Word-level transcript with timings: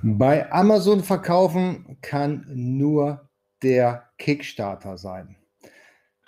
Bei 0.00 0.52
Amazon 0.52 1.02
verkaufen 1.02 1.98
kann 2.02 2.46
nur 2.54 3.28
der 3.64 4.04
Kickstarter 4.18 4.96
sein. 4.96 5.34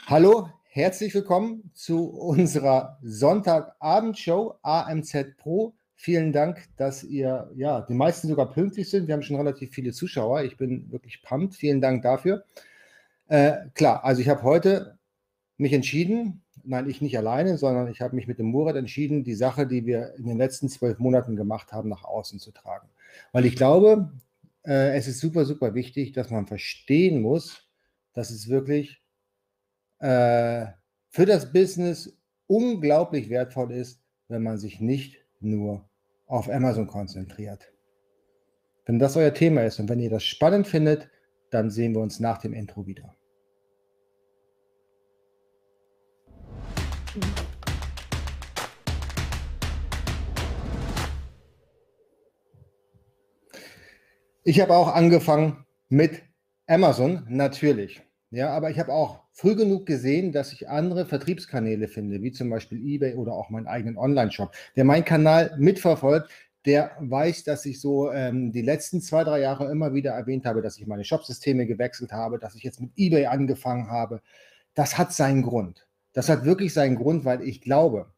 Hallo, 0.07 0.49
herzlich 0.65 1.15
willkommen 1.15 1.71
zu 1.73 2.09
unserer 2.09 2.99
Sonntagabendshow 3.03 4.57
AMZ 4.63 5.37
Pro. 5.37 5.75
Vielen 5.95 6.33
Dank, 6.33 6.65
dass 6.79 7.05
ihr, 7.05 7.49
ja, 7.55 7.83
die 7.83 7.95
meisten 7.95 8.27
sogar 8.27 8.51
pünktlich 8.51 8.91
sind. 8.91 9.07
Wir 9.07 9.15
haben 9.15 9.23
schon 9.23 9.37
relativ 9.37 9.71
viele 9.71 9.93
Zuschauer. 9.93 10.43
Ich 10.43 10.57
bin 10.57 10.91
wirklich 10.91 11.23
pumped. 11.23 11.55
Vielen 11.55 11.81
Dank 11.81 12.03
dafür. 12.03 12.43
Äh, 13.29 13.53
klar, 13.75 14.03
also 14.03 14.21
ich 14.21 14.29
habe 14.29 14.43
heute 14.43 14.99
mich 15.59 15.73
entschieden, 15.73 16.43
nein, 16.65 16.89
ich 16.89 17.01
nicht 17.01 17.17
alleine, 17.17 17.59
sondern 17.59 17.91
ich 17.91 18.01
habe 18.01 18.17
mich 18.17 18.27
mit 18.27 18.39
dem 18.39 18.47
Murat 18.47 18.77
entschieden, 18.77 19.25
die 19.25 19.35
Sache, 19.35 19.67
die 19.67 19.87
wir 19.87 20.15
in 20.17 20.27
den 20.27 20.39
letzten 20.39 20.69
zwölf 20.69 20.99
Monaten 20.99 21.37
gemacht 21.37 21.73
haben, 21.73 21.89
nach 21.89 22.05
außen 22.05 22.39
zu 22.39 22.53
tragen. 22.53 22.89
Weil 23.33 23.47
ich 23.47 23.57
glaube, 23.57 24.11
äh, 24.65 24.97
es 24.97 25.09
ist 25.09 25.21
super, 25.21 25.45
super 25.45 25.75
wichtig, 25.75 26.13
dass 26.13 26.31
man 26.31 26.47
verstehen 26.47 27.23
muss, 27.23 27.69
dass 28.13 28.31
es 28.31 28.49
wirklich 28.49 29.03
äh, 29.99 30.67
für 31.09 31.27
das 31.27 31.53
Business 31.53 32.17
unglaublich 32.47 33.31
wertvoll 33.31 33.73
ist, 33.73 34.03
wenn 34.29 34.43
man 34.43 34.59
sich 34.59 34.81
nicht 34.81 35.19
nur 35.41 35.89
auf 36.27 36.49
Amazon 36.49 36.87
konzentriert. 36.87 37.73
Wenn 38.87 38.99
das 38.99 39.17
euer 39.17 39.35
Thema 39.35 39.65
ist 39.65 39.79
und 39.79 39.89
wenn 39.89 40.01
ihr 40.01 40.11
das 40.11 40.25
spannend 40.25 40.67
findet, 40.67 41.09
dann 41.51 41.71
sehen 41.71 41.95
wir 41.95 42.01
uns 42.01 42.21
nach 42.21 42.39
dem 42.39 42.53
Intro 42.53 42.87
wieder. 42.87 43.15
Ich 54.45 54.61
habe 54.61 54.77
auch 54.77 54.95
angefangen 54.95 55.65
mit 55.89 56.23
Amazon, 56.69 57.25
natürlich. 57.29 58.03
Ja, 58.31 58.51
aber 58.51 58.71
ich 58.71 58.79
habe 58.79 58.93
auch 58.93 59.25
früh 59.33 59.57
genug 59.57 59.87
gesehen, 59.87 60.31
dass 60.31 60.53
ich 60.53 60.69
andere 60.69 61.05
Vertriebskanäle 61.05 61.89
finde, 61.89 62.23
wie 62.23 62.31
zum 62.31 62.49
Beispiel 62.49 62.79
eBay 62.79 63.15
oder 63.15 63.33
auch 63.33 63.51
meinen 63.51 63.67
eigenen 63.67 63.97
Online-Shop. 63.97 64.55
Wer 64.75 64.85
meinen 64.85 65.05
Kanal 65.05 65.57
mitverfolgt, 65.59 66.31
der 66.65 66.93
weiß, 67.01 67.43
dass 67.43 67.67
ich 67.67 67.81
so 67.81 68.13
ähm, 68.13 68.53
die 68.53 68.63
letzten 68.63 69.01
zwei, 69.01 69.25
drei 69.25 69.41
Jahre 69.41 69.69
immer 69.69 69.95
wieder 69.95 70.13
erwähnt 70.13 70.47
habe, 70.47 70.63
dass 70.63 70.79
ich 70.79 70.87
meine 70.87 71.05
Shopsysteme 71.05 71.67
gewechselt 71.67 72.13
habe, 72.13 72.39
dass 72.39 72.55
ich 72.55 72.63
jetzt 72.63 72.81
mit 72.81 72.93
eBay 72.97 73.27
angefangen 73.27 73.91
habe. 73.91 74.23
Das 74.75 74.97
hat 74.97 75.13
seinen 75.13 75.43
Grund. 75.43 75.90
Das 76.13 76.29
hat 76.29 76.45
wirklich 76.45 76.73
seinen 76.75 76.97
Grund, 76.97 77.25
weil 77.25 77.43
ich 77.43 77.61
glaube 77.61 78.13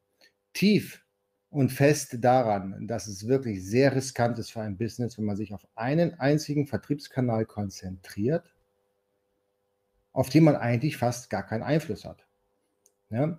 tief 0.52 1.04
und 1.50 1.70
fest 1.70 2.16
daran, 2.20 2.86
dass 2.86 3.06
es 3.06 3.28
wirklich 3.28 3.62
sehr 3.62 3.94
riskant 3.94 4.38
ist 4.38 4.50
für 4.50 4.62
ein 4.62 4.78
Business, 4.78 5.18
wenn 5.18 5.26
man 5.26 5.36
sich 5.36 5.52
auf 5.52 5.66
einen 5.74 6.14
einzigen 6.14 6.66
Vertriebskanal 6.66 7.44
konzentriert, 7.44 8.54
auf 10.12 10.30
den 10.30 10.44
man 10.44 10.56
eigentlich 10.56 10.96
fast 10.96 11.28
gar 11.28 11.42
keinen 11.42 11.62
Einfluss 11.62 12.04
hat. 12.06 12.26
Ja? 13.10 13.38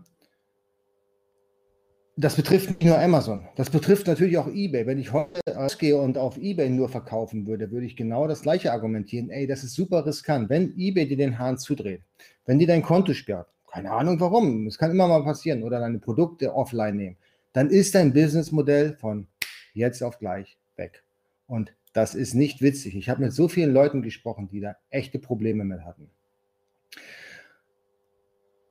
Das 2.15 2.35
betrifft 2.35 2.69
nicht 2.69 2.83
nur 2.83 2.99
Amazon, 2.99 3.47
das 3.55 3.71
betrifft 3.71 4.05
natürlich 4.05 4.37
auch 4.37 4.47
eBay. 4.47 4.85
Wenn 4.85 4.99
ich 4.99 5.11
heute 5.11 5.57
ausgehe 5.57 5.97
und 5.97 6.15
auf 6.15 6.37
eBay 6.37 6.69
nur 6.69 6.89
verkaufen 6.89 7.47
würde, 7.47 7.71
würde 7.71 7.87
ich 7.87 7.95
genau 7.95 8.27
das 8.27 8.43
gleiche 8.43 8.71
argumentieren. 8.71 9.31
Ey, 9.31 9.47
das 9.47 9.63
ist 9.63 9.73
super 9.73 10.05
riskant. 10.05 10.49
Wenn 10.49 10.77
eBay 10.77 11.07
dir 11.07 11.17
den 11.17 11.39
Hahn 11.39 11.57
zudreht, 11.57 12.03
wenn 12.45 12.59
die 12.59 12.67
dein 12.67 12.83
Konto 12.83 13.13
sperrt, 13.15 13.52
keine 13.73 13.91
Ahnung 13.91 14.19
warum. 14.19 14.67
Es 14.67 14.77
kann 14.77 14.91
immer 14.91 15.07
mal 15.07 15.23
passieren. 15.23 15.63
Oder 15.63 15.79
deine 15.79 15.97
Produkte 15.97 16.53
offline 16.53 16.95
nehmen. 16.95 17.17
Dann 17.53 17.71
ist 17.71 17.95
dein 17.95 18.13
Businessmodell 18.13 18.95
von 18.97 19.27
jetzt 19.73 20.03
auf 20.03 20.19
gleich 20.19 20.59
weg. 20.75 21.03
Und 21.47 21.73
das 21.91 22.13
ist 22.13 22.35
nicht 22.35 22.61
witzig. 22.61 22.95
Ich 22.95 23.09
habe 23.09 23.23
mit 23.23 23.33
so 23.33 23.47
vielen 23.47 23.73
Leuten 23.73 24.03
gesprochen, 24.03 24.47
die 24.47 24.59
da 24.59 24.75
echte 24.91 25.17
Probleme 25.17 25.63
mit 25.63 25.83
hatten. 25.83 26.11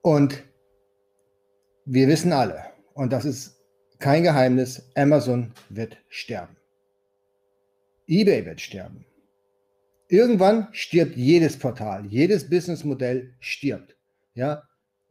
Und 0.03 0.45
wir 1.85 2.07
wissen 2.07 2.33
alle, 2.33 2.65
und 2.95 3.13
das 3.13 3.25
ist 3.25 3.61
kein 3.99 4.23
Geheimnis, 4.23 4.89
Amazon 4.95 5.53
wird 5.69 5.97
sterben. 6.09 6.57
eBay 8.07 8.47
wird 8.47 8.61
sterben. 8.61 9.05
Irgendwann 10.09 10.69
stirbt 10.71 11.17
jedes 11.17 11.59
Portal, 11.59 12.07
jedes 12.07 12.49
Businessmodell 12.49 13.35
stirbt. 13.41 13.97
Ja, 14.35 14.65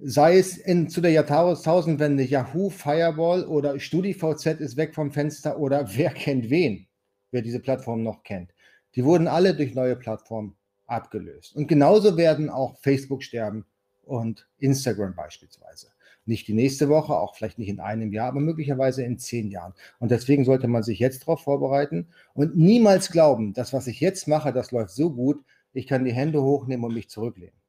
sei 0.03 0.38
es 0.38 0.57
in, 0.57 0.89
zu 0.89 1.01
der 1.01 1.12
Jahrtausendwende 1.12 2.23
Yahoo, 2.23 2.69
Fireball 2.69 3.45
oder 3.45 3.79
StudiVZ 3.79 4.59
ist 4.59 4.78
weg 4.78 4.95
vom 4.95 5.12
Fenster 5.12 5.59
oder 5.59 5.88
wer 5.95 6.12
kennt 6.12 6.50
wen, 6.50 6.88
wer 7.31 7.41
diese 7.41 7.59
Plattform 7.59 8.03
noch 8.03 8.23
kennt. 8.23 8.53
Die 8.95 9.06
wurden 9.06 9.28
alle 9.28 9.56
durch 9.56 9.73
neue 9.73 9.95
Plattformen 9.95 10.56
abgelöst. 10.88 11.56
Und 11.56 11.67
genauso 11.67 12.17
werden 12.17 12.50
auch 12.50 12.78
Facebook 12.79 13.23
sterben 13.23 13.66
und 14.03 14.47
Instagram 14.57 15.16
beispielsweise. 15.16 15.88
Nicht 16.25 16.47
die 16.47 16.53
nächste 16.53 16.89
Woche, 16.89 17.16
auch 17.16 17.35
vielleicht 17.35 17.57
nicht 17.57 17.69
in 17.69 17.79
einem 17.79 18.12
Jahr, 18.12 18.28
aber 18.28 18.41
möglicherweise 18.41 19.03
in 19.03 19.18
zehn 19.18 19.50
Jahren. 19.50 19.73
Und 20.00 20.12
deswegen 20.12 20.45
sollte 20.45 20.68
man 20.68 20.83
sich 20.83 21.00
jetzt 21.00 21.22
darauf 21.22 21.41
vorbereiten 21.41 22.09
und 22.33 22.57
niemals 22.57 23.12
glauben, 23.12 23.53
dass 23.53 23.73
was 23.73 23.88
ich 23.88 24.00
jetzt 24.00 24.28
mache, 24.28 24.51
das 24.51 24.72
läuft 24.72 24.91
so 24.91 25.12
gut, 25.12 25.44
ich 25.73 25.88
kann 25.88 26.06
die 26.06 26.13
Hände 26.13 26.41
hochnehmen 26.41 26.85
und 26.85 26.94
mich 26.94 27.09
zurücklehnen. 27.09 27.61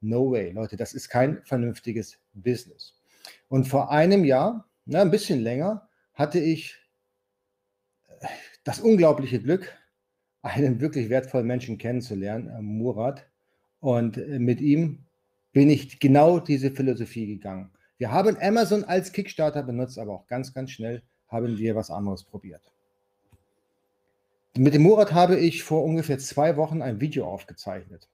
No 0.00 0.30
way, 0.30 0.50
Leute, 0.50 0.76
das 0.76 0.92
ist 0.92 1.08
kein 1.08 1.42
vernünftiges 1.44 2.18
Business. 2.34 2.94
Und 3.48 3.66
vor 3.66 3.90
einem 3.90 4.24
Jahr, 4.24 4.68
na, 4.84 5.02
ein 5.02 5.10
bisschen 5.10 5.40
länger, 5.40 5.88
hatte 6.14 6.38
ich 6.38 6.76
äh, 8.20 8.26
das 8.64 8.80
unglaubliche 8.80 9.40
Glück, 9.40 9.72
einen 10.42 10.80
wirklich 10.80 11.08
wertvollen 11.08 11.46
Menschen 11.46 11.78
kennenzulernen, 11.78 12.48
äh, 12.48 12.62
Murat. 12.62 13.26
Und 13.80 14.16
äh, 14.16 14.38
mit 14.38 14.60
ihm 14.60 15.04
bin 15.52 15.70
ich 15.70 15.98
genau 16.00 16.38
diese 16.38 16.70
Philosophie 16.70 17.26
gegangen. 17.26 17.70
Wir 17.98 18.12
haben 18.12 18.36
Amazon 18.40 18.84
als 18.84 19.12
Kickstarter 19.12 19.62
benutzt, 19.62 19.98
aber 19.98 20.12
auch 20.12 20.26
ganz, 20.26 20.52
ganz 20.52 20.70
schnell 20.70 21.02
haben 21.28 21.58
wir 21.58 21.74
was 21.74 21.90
anderes 21.90 22.24
probiert. 22.24 22.62
Mit 24.56 24.74
dem 24.74 24.82
Murat 24.82 25.12
habe 25.12 25.38
ich 25.38 25.62
vor 25.62 25.84
ungefähr 25.84 26.18
zwei 26.18 26.56
Wochen 26.56 26.82
ein 26.82 27.00
Video 27.00 27.26
aufgezeichnet. 27.26 28.08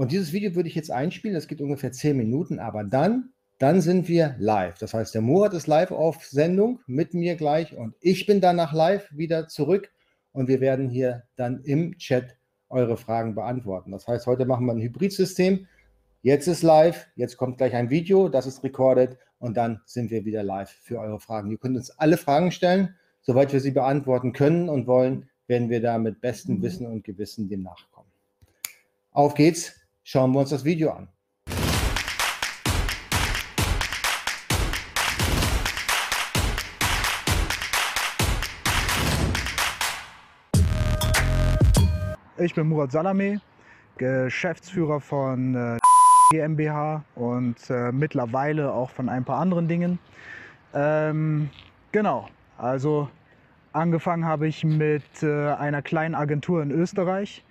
Und 0.00 0.12
dieses 0.12 0.32
Video 0.32 0.54
würde 0.54 0.70
ich 0.70 0.74
jetzt 0.74 0.90
einspielen, 0.90 1.34
das 1.34 1.46
geht 1.46 1.60
ungefähr 1.60 1.92
zehn 1.92 2.16
Minuten, 2.16 2.58
aber 2.58 2.84
dann, 2.84 3.34
dann 3.58 3.82
sind 3.82 4.08
wir 4.08 4.34
live. 4.38 4.78
Das 4.78 4.94
heißt, 4.94 5.14
der 5.14 5.20
Murat 5.20 5.52
ist 5.52 5.66
live 5.66 5.90
auf 5.90 6.24
Sendung 6.24 6.80
mit 6.86 7.12
mir 7.12 7.36
gleich 7.36 7.76
und 7.76 7.94
ich 8.00 8.24
bin 8.24 8.40
danach 8.40 8.72
live 8.72 9.10
wieder 9.14 9.46
zurück 9.48 9.92
und 10.32 10.48
wir 10.48 10.62
werden 10.62 10.88
hier 10.88 11.24
dann 11.36 11.60
im 11.64 11.98
Chat 11.98 12.38
eure 12.70 12.96
Fragen 12.96 13.34
beantworten. 13.34 13.92
Das 13.92 14.08
heißt, 14.08 14.26
heute 14.26 14.46
machen 14.46 14.64
wir 14.64 14.72
ein 14.72 14.80
Hybridsystem. 14.80 15.66
Jetzt 16.22 16.48
ist 16.48 16.62
live, 16.62 17.06
jetzt 17.14 17.36
kommt 17.36 17.58
gleich 17.58 17.74
ein 17.74 17.90
Video, 17.90 18.30
das 18.30 18.46
ist 18.46 18.64
recorded 18.64 19.18
und 19.38 19.58
dann 19.58 19.82
sind 19.84 20.10
wir 20.10 20.24
wieder 20.24 20.42
live 20.42 20.70
für 20.70 20.98
eure 20.98 21.20
Fragen. 21.20 21.50
Ihr 21.50 21.58
könnt 21.58 21.76
uns 21.76 21.90
alle 21.90 22.16
Fragen 22.16 22.52
stellen. 22.52 22.94
Soweit 23.20 23.52
wir 23.52 23.60
sie 23.60 23.72
beantworten 23.72 24.32
können 24.32 24.70
und 24.70 24.86
wollen, 24.86 25.28
werden 25.46 25.68
wir 25.68 25.82
da 25.82 25.98
mit 25.98 26.22
bestem 26.22 26.62
Wissen 26.62 26.86
und 26.86 27.04
Gewissen 27.04 27.50
dem 27.50 27.64
nachkommen. 27.64 28.08
Auf 29.12 29.34
geht's, 29.34 29.79
schauen 30.10 30.32
wir 30.32 30.40
uns 30.40 30.50
das 30.50 30.64
Video 30.64 30.90
an. 30.90 31.06
Ich 42.38 42.54
bin 42.54 42.68
Murat 42.68 42.90
Salame, 42.90 43.40
Geschäftsführer 43.98 44.98
von 44.98 45.54
äh, 45.54 45.78
GmbH 46.32 47.04
und 47.14 47.70
äh, 47.70 47.92
mittlerweile 47.92 48.72
auch 48.72 48.90
von 48.90 49.08
ein 49.08 49.24
paar 49.24 49.38
anderen 49.38 49.68
Dingen. 49.68 50.00
Ähm, 50.74 51.50
genau, 51.92 52.28
also 52.58 53.08
angefangen 53.72 54.24
habe 54.24 54.48
ich 54.48 54.64
mit 54.64 55.22
äh, 55.22 55.52
einer 55.52 55.82
kleinen 55.82 56.16
Agentur 56.16 56.62
in 56.62 56.72
Österreich 56.72 57.44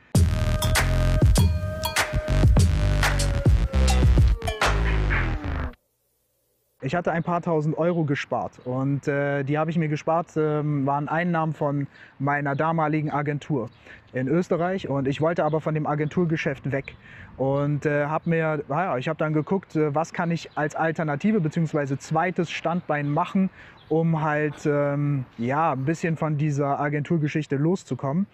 Ich 6.81 6.95
hatte 6.95 7.11
ein 7.11 7.23
paar 7.23 7.41
tausend 7.41 7.77
Euro 7.77 8.05
gespart 8.05 8.53
und 8.63 9.05
äh, 9.05 9.43
die 9.43 9.57
habe 9.57 9.69
ich 9.69 9.77
mir 9.77 9.89
gespart, 9.89 10.37
äh, 10.37 10.61
waren 10.63 11.09
Einnahmen 11.09 11.51
von 11.51 11.87
meiner 12.19 12.55
damaligen 12.55 13.11
Agentur 13.11 13.69
in 14.13 14.29
Österreich 14.29 14.87
und 14.87 15.05
ich 15.05 15.19
wollte 15.19 15.43
aber 15.43 15.59
von 15.59 15.73
dem 15.73 15.85
Agenturgeschäft 15.85 16.71
weg 16.71 16.95
und 17.35 17.85
äh, 17.85 18.05
habe 18.05 18.29
mir, 18.29 18.63
naja, 18.69 18.97
ich 18.97 19.09
habe 19.09 19.17
dann 19.17 19.33
geguckt, 19.33 19.75
äh, 19.75 19.93
was 19.93 20.13
kann 20.13 20.31
ich 20.31 20.51
als 20.55 20.73
Alternative 20.73 21.41
bzw. 21.41 21.97
zweites 21.97 22.49
Standbein 22.49 23.09
machen, 23.09 23.49
um 23.89 24.21
halt 24.21 24.65
ähm, 24.65 25.25
ja 25.37 25.73
ein 25.73 25.83
bisschen 25.83 26.15
von 26.15 26.37
dieser 26.37 26.79
Agenturgeschichte 26.79 27.57
loszukommen 27.57 28.25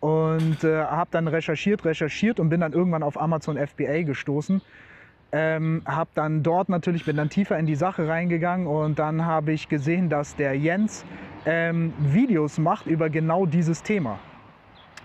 und 0.00 0.64
äh, 0.64 0.82
habe 0.86 1.10
dann 1.12 1.28
recherchiert, 1.28 1.84
recherchiert 1.84 2.40
und 2.40 2.48
bin 2.48 2.62
dann 2.62 2.72
irgendwann 2.72 3.04
auf 3.04 3.20
Amazon 3.20 3.56
FBA 3.56 4.02
gestoßen 4.02 4.60
ähm, 5.32 5.82
habe 5.86 6.10
dann 6.14 6.42
dort 6.42 6.68
natürlich, 6.68 7.04
bin 7.04 7.16
dann 7.16 7.28
tiefer 7.28 7.58
in 7.58 7.66
die 7.66 7.74
Sache 7.74 8.08
reingegangen 8.08 8.66
und 8.66 8.98
dann 8.98 9.24
habe 9.24 9.52
ich 9.52 9.68
gesehen, 9.68 10.08
dass 10.08 10.36
der 10.36 10.54
Jens 10.54 11.04
ähm, 11.44 11.92
Videos 11.98 12.58
macht 12.58 12.86
über 12.86 13.10
genau 13.10 13.46
dieses 13.46 13.82
Thema. 13.82 14.18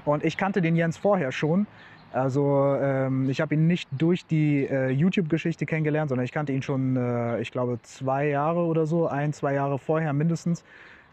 Und 0.05 0.23
ich 0.23 0.37
kannte 0.37 0.61
den 0.61 0.75
Jens 0.75 0.97
vorher 0.97 1.31
schon. 1.31 1.67
Also 2.13 2.75
ähm, 2.81 3.29
ich 3.29 3.39
habe 3.39 3.55
ihn 3.55 3.67
nicht 3.67 3.89
durch 3.91 4.25
die 4.25 4.65
äh, 4.65 4.89
YouTube-Geschichte 4.89 5.65
kennengelernt, 5.65 6.09
sondern 6.09 6.25
ich 6.25 6.31
kannte 6.31 6.51
ihn 6.51 6.61
schon, 6.61 6.97
äh, 6.97 7.39
ich 7.39 7.51
glaube, 7.51 7.79
zwei 7.83 8.27
Jahre 8.27 8.65
oder 8.65 8.85
so, 8.85 9.07
ein, 9.07 9.31
zwei 9.31 9.53
Jahre 9.53 9.79
vorher 9.79 10.11
mindestens. 10.11 10.63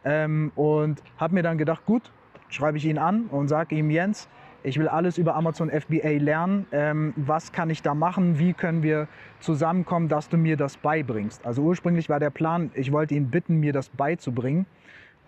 Ähm, 0.04 0.50
und 0.56 1.02
habe 1.19 1.34
mir 1.34 1.43
dann 1.43 1.58
gedacht, 1.58 1.84
gut, 1.87 2.11
schreibe 2.49 2.78
ich 2.78 2.84
ihn 2.84 2.99
an 2.99 3.26
und 3.26 3.49
sage 3.49 3.76
ihm, 3.76 3.90
Jens, 3.90 4.28
ich 4.62 4.78
will 4.78 4.88
alles 4.88 5.19
über 5.19 5.37
Amazon 5.37 5.70
FBA 5.70 6.19
lernen. 6.19 6.66
Ähm, 6.72 7.12
was 7.16 7.52
kann 7.52 7.70
ich 7.70 7.82
da 7.82 7.94
machen? 7.94 8.38
Wie 8.38 8.52
können 8.52 8.82
wir 8.82 9.08
zusammenkommen, 9.40 10.08
dass 10.08 10.28
du 10.28 10.37
mir 10.37 10.56
das 10.56 10.76
beibringst? 10.76 11.46
Also 11.46 11.62
ursprünglich 11.62 12.08
war 12.08 12.20
der 12.20 12.31
Plan, 12.31 12.70
ich 12.75 12.93
wollte 12.93 13.14
ihn 13.14 13.31
bitten, 13.31 13.60
mir 13.60 13.72
das 13.72 13.88
beizubringen. 13.88 14.66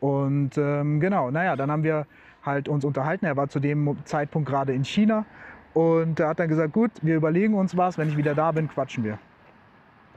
Und 0.01 0.57
ähm, 0.59 1.01
genau, 1.01 1.31
naja, 1.31 1.57
dann 1.57 1.71
haben 1.71 1.85
wir 1.85 2.07
halt 2.43 2.69
uns 2.69 2.85
unterhalten. 2.85 3.27
Er 3.27 3.37
war 3.37 3.49
zu 3.49 3.61
dem 3.61 3.97
Zeitpunkt 4.05 4.49
gerade 4.49 4.73
in 4.73 4.85
China 4.85 5.27
und 5.75 6.19
er 6.19 6.29
hat 6.29 6.41
dann 6.41 6.49
gesagt, 6.49 6.73
gut, 6.73 6.91
wir 7.03 7.17
überlegen 7.17 7.55
uns 7.55 7.77
was, 7.77 7.99
wenn 7.99 8.09
ich 8.09 8.17
wieder 8.17 8.35
da 8.35 8.51
bin, 8.53 8.69
quatschen 8.69 9.05
wir. 9.05 9.19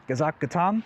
Gesagt, 0.08 0.40
getan. 0.40 0.84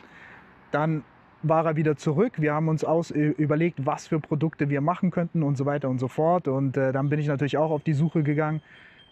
Dann 0.72 1.04
war 1.44 1.66
er 1.66 1.76
wieder 1.76 1.96
zurück. 1.96 2.34
Wir 2.38 2.54
haben 2.54 2.68
uns 2.68 2.84
aus, 2.84 3.12
überlegt, 3.12 3.86
was 3.86 4.08
für 4.08 4.20
Produkte 4.20 4.70
wir 4.70 4.82
machen 4.82 5.12
könnten 5.12 5.44
und 5.44 5.58
so 5.58 5.66
weiter 5.66 5.90
und 5.90 6.00
so 6.00 6.08
fort. 6.08 6.48
Und 6.48 6.78
äh, 6.78 6.92
dann 6.92 7.10
bin 7.10 7.20
ich 7.20 7.28
natürlich 7.28 7.58
auch 7.58 7.72
auf 7.72 7.84
die 7.84 7.94
Suche 7.94 8.24
gegangen. 8.24 8.62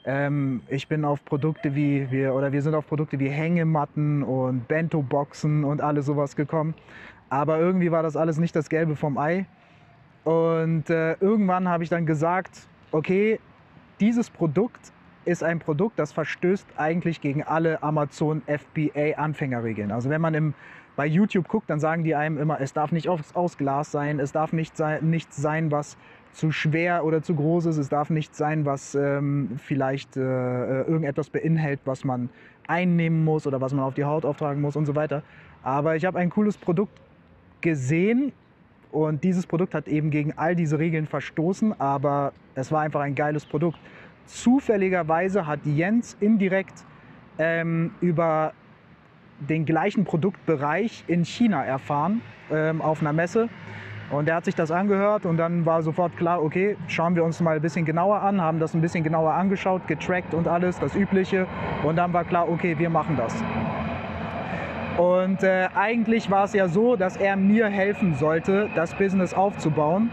Ähm, 0.05 0.61
ich 0.67 0.87
bin 0.87 1.05
auf 1.05 1.23
Produkte 1.25 1.75
wie, 1.75 2.09
wir, 2.11 2.33
oder 2.33 2.51
wir 2.51 2.61
sind 2.61 2.75
auf 2.75 2.87
Produkte 2.87 3.19
wie 3.19 3.29
Hängematten 3.29 4.23
und 4.23 4.67
Bento-Boxen 4.67 5.63
und 5.63 5.81
alles 5.81 6.05
sowas 6.05 6.35
gekommen. 6.35 6.73
Aber 7.29 7.59
irgendwie 7.59 7.91
war 7.91 8.03
das 8.03 8.15
alles 8.15 8.37
nicht 8.37 8.55
das 8.55 8.69
Gelbe 8.69 8.95
vom 8.95 9.17
Ei. 9.17 9.45
Und 10.23 10.89
äh, 10.89 11.13
irgendwann 11.19 11.67
habe 11.67 11.83
ich 11.83 11.89
dann 11.89 12.05
gesagt, 12.05 12.67
okay, 12.91 13.39
dieses 13.99 14.29
Produkt 14.29 14.91
ist 15.25 15.43
ein 15.43 15.59
Produkt, 15.59 15.97
das 15.97 16.11
verstößt 16.13 16.67
eigentlich 16.77 17.21
gegen 17.21 17.43
alle 17.43 17.81
Amazon 17.81 18.43
FBA 18.45 19.17
Anfängerregeln. 19.17 19.91
Also 19.91 20.09
wenn 20.09 20.21
man 20.21 20.33
im, 20.35 20.53
bei 20.95 21.05
YouTube 21.05 21.47
guckt, 21.47 21.69
dann 21.69 21.79
sagen 21.79 22.03
die 22.03 22.15
einem 22.15 22.37
immer, 22.37 22.59
es 22.61 22.73
darf 22.73 22.91
nicht 22.91 23.09
aus, 23.09 23.21
aus 23.33 23.57
Glas 23.57 23.91
sein, 23.91 24.19
es 24.19 24.31
darf 24.31 24.53
nicht 24.53 24.77
sein, 24.77 25.09
nichts 25.09 25.37
sein, 25.37 25.71
was 25.71 25.97
zu 26.31 26.51
schwer 26.51 27.05
oder 27.05 27.21
zu 27.21 27.35
groß 27.35 27.65
ist, 27.67 27.77
es 27.77 27.89
darf 27.89 28.09
nicht 28.09 28.35
sein, 28.35 28.65
was 28.65 28.95
ähm, 28.95 29.51
vielleicht 29.57 30.17
äh, 30.17 30.21
äh, 30.21 30.87
irgendetwas 30.87 31.29
beinhält, 31.29 31.79
was 31.85 32.03
man 32.03 32.29
einnehmen 32.67 33.23
muss 33.23 33.47
oder 33.47 33.61
was 33.61 33.73
man 33.73 33.83
auf 33.83 33.93
die 33.93 34.03
Haut 34.03 34.25
auftragen 34.25 34.61
muss 34.61 34.75
und 34.75 34.85
so 34.85 34.95
weiter. 34.95 35.23
Aber 35.63 35.95
ich 35.95 36.05
habe 36.05 36.19
ein 36.19 36.29
cooles 36.29 36.57
Produkt 36.57 36.99
gesehen 37.61 38.33
und 38.91 39.23
dieses 39.23 39.47
Produkt 39.47 39.73
hat 39.73 39.87
eben 39.87 40.09
gegen 40.11 40.33
all 40.37 40.55
diese 40.55 40.77
Regeln 40.77 41.07
verstoßen, 41.07 41.79
aber 41.79 42.33
es 42.53 42.71
war 42.71 42.81
einfach 42.81 43.01
ein 43.01 43.15
geiles 43.15 43.45
Produkt. 43.45 43.79
Zufälligerweise 44.25 45.47
hat 45.47 45.59
Jens 45.65 46.17
indirekt 46.19 46.85
ähm, 47.37 47.91
über 48.01 48.53
den 49.39 49.65
gleichen 49.65 50.05
Produktbereich 50.05 51.03
in 51.07 51.25
China 51.25 51.63
erfahren, 51.63 52.21
ähm, 52.51 52.81
auf 52.81 53.01
einer 53.01 53.13
Messe. 53.13 53.49
Und 54.11 54.29
er 54.29 54.35
hat 54.35 54.45
sich 54.45 54.55
das 54.55 54.69
angehört 54.69 55.25
und 55.25 55.37
dann 55.37 55.65
war 55.65 55.81
sofort 55.81 56.15
klar, 56.15 56.43
okay, 56.43 56.77
schauen 56.87 57.15
wir 57.15 57.23
uns 57.23 57.41
mal 57.41 57.55
ein 57.55 57.61
bisschen 57.61 57.85
genauer 57.85 58.21
an, 58.21 58.39
haben 58.39 58.59
das 58.59 58.75
ein 58.75 58.81
bisschen 58.81 59.03
genauer 59.03 59.33
angeschaut, 59.33 59.87
getrackt 59.87 60.33
und 60.33 60.47
alles, 60.47 60.79
das 60.79 60.95
Übliche. 60.95 61.47
Und 61.83 61.95
dann 61.95 62.13
war 62.13 62.23
klar, 62.23 62.47
okay, 62.47 62.77
wir 62.77 62.89
machen 62.89 63.17
das. 63.17 63.33
Und 64.97 65.43
äh, 65.43 65.67
eigentlich 65.75 66.29
war 66.29 66.45
es 66.45 66.53
ja 66.53 66.69
so, 66.69 66.95
dass 66.95 67.17
er 67.17 67.35
mir 67.35 67.67
helfen 67.67 68.15
sollte, 68.15 68.69
das 68.75 68.93
Business 68.93 69.33
aufzubauen. 69.33 70.09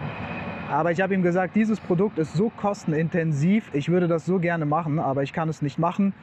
Aber 0.71 0.91
ich 0.91 1.03
habe 1.03 1.15
ihm 1.15 1.23
gesagt, 1.23 1.55
dieses 1.55 1.79
Produkt 1.79 2.19
ist 2.19 2.33
so 2.33 2.49
kostenintensiv, 2.49 3.69
ich 3.75 3.91
würde 3.91 4.09
das 4.09 4.25
so 4.25 4.39
gerne 4.39 4.65
machen, 4.65 4.99
aber 4.99 5.23
ich 5.23 5.35
kann 5.35 5.51
es 5.51 5.61
nicht 5.61 5.79
machen. 5.79 6.15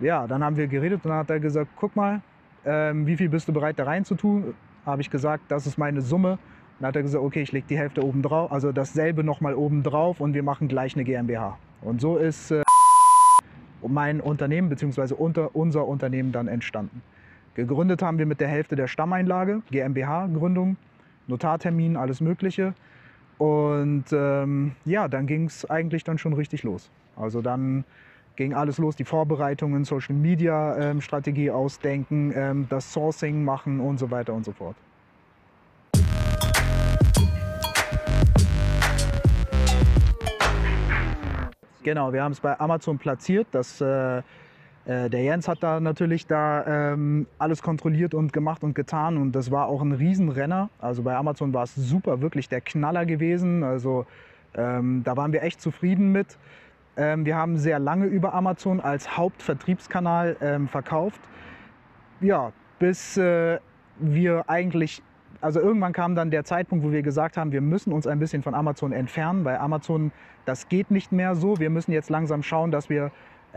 Ja, 0.00 0.26
dann 0.26 0.44
haben 0.44 0.56
wir 0.56 0.66
geredet 0.66 1.04
und 1.04 1.10
dann 1.10 1.18
hat 1.18 1.30
er 1.30 1.40
gesagt, 1.40 1.70
guck 1.76 1.96
mal, 1.96 2.20
ähm, 2.64 3.06
wie 3.06 3.16
viel 3.16 3.28
bist 3.28 3.48
du 3.48 3.52
bereit 3.52 3.78
da 3.78 3.84
rein 3.84 4.04
zu 4.04 4.14
tun? 4.14 4.54
Habe 4.84 5.00
ich 5.00 5.10
gesagt, 5.10 5.44
das 5.48 5.66
ist 5.66 5.78
meine 5.78 6.02
Summe. 6.02 6.38
Dann 6.78 6.88
hat 6.88 6.96
er 6.96 7.02
gesagt, 7.02 7.24
okay, 7.24 7.42
ich 7.42 7.52
lege 7.52 7.66
die 7.68 7.78
Hälfte 7.78 8.04
oben 8.04 8.22
drauf, 8.22 8.52
also 8.52 8.72
dasselbe 8.72 9.24
nochmal 9.24 9.54
oben 9.54 9.82
drauf 9.82 10.20
und 10.20 10.34
wir 10.34 10.42
machen 10.42 10.68
gleich 10.68 10.94
eine 10.94 11.04
GmbH. 11.04 11.56
Und 11.80 12.00
so 12.00 12.18
ist 12.18 12.50
äh, 12.50 12.62
mein 13.86 14.20
Unternehmen 14.20 14.68
bzw. 14.68 15.14
Unter, 15.14 15.56
unser 15.56 15.86
Unternehmen 15.86 16.32
dann 16.32 16.48
entstanden. 16.48 17.02
Gegründet 17.54 18.02
haben 18.02 18.18
wir 18.18 18.26
mit 18.26 18.40
der 18.40 18.48
Hälfte 18.48 18.76
der 18.76 18.88
Stammeinlage, 18.88 19.62
GmbH-Gründung, 19.70 20.76
Notartermin, 21.26 21.96
alles 21.96 22.20
Mögliche. 22.20 22.74
Und 23.38 24.04
ähm, 24.12 24.72
ja, 24.84 25.08
dann 25.08 25.26
ging 25.26 25.44
es 25.44 25.68
eigentlich 25.68 26.04
dann 26.04 26.18
schon 26.18 26.34
richtig 26.34 26.62
los. 26.62 26.90
Also 27.16 27.40
dann 27.40 27.84
ging 28.36 28.54
alles 28.54 28.78
los, 28.78 28.94
die 28.94 29.04
Vorbereitungen, 29.04 29.84
Social 29.84 30.14
Media 30.14 30.76
ähm, 30.76 31.00
Strategie 31.00 31.50
ausdenken, 31.50 32.32
ähm, 32.34 32.66
das 32.68 32.92
Sourcing 32.92 33.44
machen 33.44 33.80
und 33.80 33.98
so 33.98 34.10
weiter 34.10 34.34
und 34.34 34.44
so 34.44 34.52
fort. 34.52 34.76
Genau, 41.82 42.12
wir 42.12 42.22
haben 42.22 42.32
es 42.32 42.40
bei 42.40 42.58
Amazon 42.58 42.98
platziert. 42.98 43.46
Das 43.52 43.80
äh, 43.80 44.18
äh, 44.18 45.08
der 45.08 45.22
Jens 45.22 45.48
hat 45.48 45.62
da 45.62 45.80
natürlich 45.80 46.26
da 46.26 46.92
ähm, 46.92 47.26
alles 47.38 47.62
kontrolliert 47.62 48.12
und 48.12 48.32
gemacht 48.32 48.62
und 48.62 48.74
getan 48.74 49.16
und 49.16 49.32
das 49.32 49.50
war 49.50 49.66
auch 49.66 49.82
ein 49.82 49.92
Riesenrenner. 49.92 50.68
Also 50.80 51.02
bei 51.02 51.16
Amazon 51.16 51.54
war 51.54 51.64
es 51.64 51.74
super, 51.74 52.20
wirklich 52.20 52.48
der 52.48 52.60
Knaller 52.60 53.06
gewesen. 53.06 53.62
Also 53.62 54.06
ähm, 54.54 55.02
da 55.04 55.16
waren 55.16 55.32
wir 55.32 55.42
echt 55.42 55.60
zufrieden 55.60 56.12
mit. 56.12 56.36
Ähm, 56.96 57.26
wir 57.26 57.36
haben 57.36 57.58
sehr 57.58 57.78
lange 57.78 58.06
über 58.06 58.34
Amazon 58.34 58.80
als 58.80 59.16
Hauptvertriebskanal 59.16 60.36
ähm, 60.40 60.68
verkauft. 60.68 61.20
Ja, 62.20 62.52
bis 62.78 63.16
äh, 63.16 63.58
wir 63.98 64.48
eigentlich 64.48 65.02
also 65.40 65.60
irgendwann 65.60 65.92
kam 65.92 66.14
dann 66.14 66.30
der 66.30 66.44
Zeitpunkt, 66.44 66.84
wo 66.84 66.92
wir 66.92 67.02
gesagt 67.02 67.36
haben, 67.36 67.52
wir 67.52 67.60
müssen 67.60 67.92
uns 67.92 68.06
ein 68.06 68.18
bisschen 68.18 68.42
von 68.42 68.54
Amazon 68.54 68.92
entfernen, 68.92 69.44
weil 69.44 69.58
Amazon, 69.58 70.12
das 70.44 70.68
geht 70.68 70.90
nicht 70.90 71.12
mehr 71.12 71.34
so. 71.34 71.58
Wir 71.58 71.70
müssen 71.70 71.92
jetzt 71.92 72.10
langsam 72.10 72.42
schauen, 72.42 72.70
dass 72.70 72.88
wir 72.88 73.10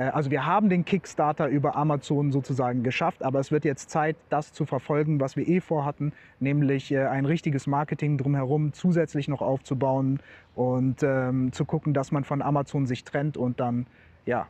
also 0.04 0.32
wir 0.32 0.46
haben 0.46 0.70
den 0.70 0.86
Kickstarter 0.86 1.48
über 1.48 1.76
Amazon 1.76 2.32
sozusagen 2.32 2.84
geschafft, 2.84 3.22
aber 3.24 3.40
es 3.40 3.52
wird 3.52 3.66
jetzt 3.66 3.90
Zeit, 3.90 4.16
das 4.30 4.54
zu 4.54 4.66
verfolgen, 4.66 5.20
was 5.20 5.36
wir 5.36 5.48
eh 5.48 5.60
vorhatten, 5.60 6.14
nämlich 6.40 6.92
äh, 6.92 7.06
ein 7.06 7.26
richtiges 7.26 7.68
Marketing 7.68 8.18
drumherum 8.18 8.72
zusätzlich 8.72 9.28
noch 9.28 9.42
aufzubauen 9.42 10.20
und 10.56 11.04
ähm, 11.04 11.52
zu 11.52 11.66
gucken, 11.66 11.94
dass 11.94 12.12
man 12.12 12.24
von 12.24 12.42
Amazon 12.42 12.86
sich 12.86 13.04
trennt 13.04 13.36
und 13.36 13.60
dann 13.60 13.88
ja 14.26 14.48